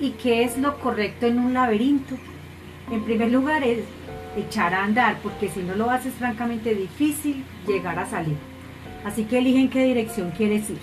[0.00, 2.14] ¿Y qué es lo correcto en un laberinto?
[2.92, 3.80] En primer lugar es
[4.36, 8.36] echar a andar, porque si no lo haces francamente difícil llegar a salir.
[9.04, 10.78] Así que eligen qué dirección quieres ir.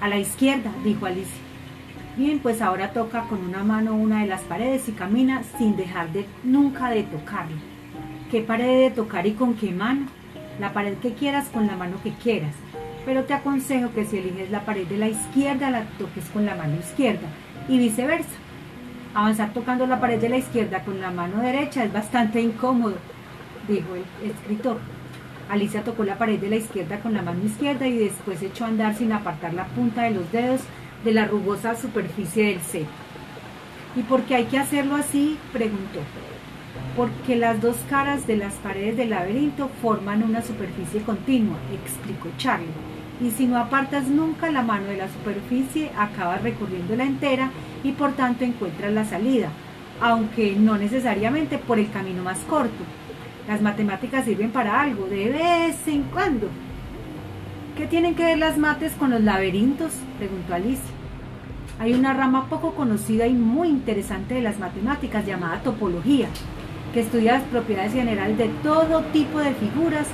[0.00, 1.38] A la izquierda, dijo Alicia.
[2.16, 6.12] Bien, pues ahora toca con una mano una de las paredes y camina sin dejar
[6.12, 7.56] de nunca de tocarla.
[8.30, 10.06] ¿Qué pared de tocar y con qué mano?
[10.58, 12.54] La pared que quieras con la mano que quieras.
[13.04, 16.56] Pero te aconsejo que si eliges la pared de la izquierda la toques con la
[16.56, 17.28] mano izquierda
[17.68, 18.28] y viceversa.
[19.14, 22.96] Avanzar tocando la pared de la izquierda con la mano derecha es bastante incómodo,
[23.66, 24.78] dijo el escritor.
[25.48, 28.68] Alicia tocó la pared de la izquierda con la mano izquierda y después echó a
[28.68, 30.60] andar sin apartar la punta de los dedos
[31.04, 32.90] de la rugosa superficie del cepo.
[33.94, 35.38] ¿Y por qué hay que hacerlo así?
[35.52, 36.00] preguntó.
[36.96, 42.66] Porque las dos caras de las paredes del laberinto forman una superficie continua, explicó Charlie.
[43.20, 47.50] Y si no apartas nunca la mano de la superficie, acabas recorriéndola entera
[47.82, 49.48] y por tanto encuentras la salida,
[50.00, 52.84] aunque no necesariamente por el camino más corto.
[53.48, 56.48] Las matemáticas sirven para algo, de vez en cuando.
[57.76, 59.92] ¿Qué tienen que ver las mates con los laberintos?
[60.18, 60.94] preguntó Alicia.
[61.78, 66.28] Hay una rama poco conocida y muy interesante de las matemáticas llamada topología,
[66.92, 70.06] que estudia las propiedades generales de todo tipo de figuras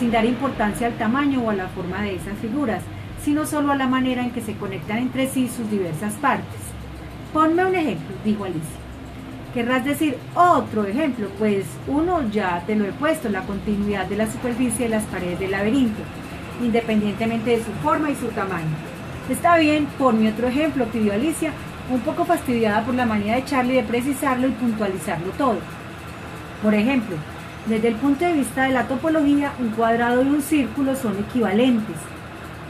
[0.00, 2.82] sin dar importancia al tamaño o a la forma de esas figuras,
[3.22, 6.58] sino solo a la manera en que se conectan entre sí sus diversas partes.
[7.34, 8.80] Ponme un ejemplo, dijo Alicia.
[9.52, 14.30] Querrás decir otro ejemplo, pues uno ya te lo he puesto, la continuidad de la
[14.32, 16.00] superficie de las paredes del laberinto,
[16.62, 18.74] independientemente de su forma y su tamaño.
[19.28, 21.52] Está bien, ponme otro ejemplo, pidió Alicia,
[21.90, 25.58] un poco fastidiada por la manía de Charlie de precisarlo y puntualizarlo todo.
[26.62, 27.16] Por ejemplo,
[27.66, 31.96] desde el punto de vista de la topología, un cuadrado y un círculo son equivalentes,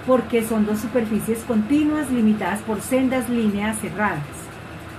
[0.07, 4.19] porque son dos superficies continuas limitadas por sendas líneas cerradas.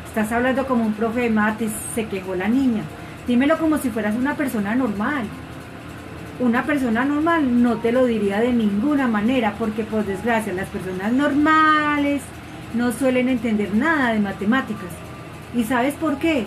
[0.07, 2.83] Estás hablando como un profe de mates, se quejó la niña.
[3.27, 5.23] Dímelo como si fueras una persona normal.
[6.39, 11.11] Una persona normal no te lo diría de ninguna manera, porque por desgracia las personas
[11.11, 12.21] normales
[12.73, 14.89] no suelen entender nada de matemáticas.
[15.55, 16.45] ¿Y sabes por qué?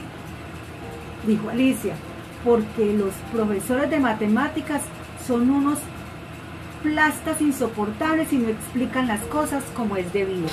[1.26, 1.94] Dijo Alicia,
[2.44, 4.82] porque los profesores de matemáticas
[5.26, 5.78] son unos
[6.82, 10.48] plastas insoportables y no explican las cosas como es debido.